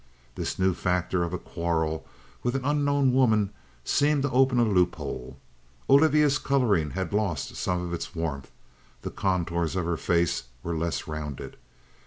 This 0.33 0.57
new 0.57 0.73
factor 0.73 1.21
of 1.21 1.31
a 1.31 1.37
quarrel 1.37 2.07
with 2.41 2.55
an 2.55 2.65
unknown 2.65 3.13
woman 3.13 3.51
seemed 3.83 4.23
to 4.23 4.31
open 4.31 4.57
a 4.57 4.63
loophole. 4.63 5.37
Olivia's 5.87 6.39
colouring 6.39 6.89
had 6.97 7.13
lost 7.13 7.55
some 7.55 7.85
of 7.85 7.93
its 7.93 8.15
warmth; 8.15 8.49
the 9.03 9.11
contours 9.11 9.75
of 9.75 9.85
her 9.85 9.97
face 9.97 10.45
were 10.63 10.75
less 10.75 11.07
rounded. 11.07 11.55